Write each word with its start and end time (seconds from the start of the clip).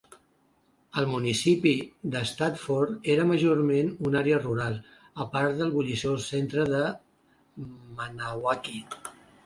El 1.01 1.05
municipi 1.11 1.73
de 2.15 2.21
Stafford 2.29 3.05
era 3.17 3.27
majorment 3.33 3.93
una 4.09 4.19
àrea 4.27 4.41
rural, 4.47 4.81
a 5.27 5.31
part 5.37 5.63
del 5.63 5.77
bulliciós 5.79 6.29
centre 6.35 6.69
de 6.77 6.83
Manahawkin. 8.03 9.03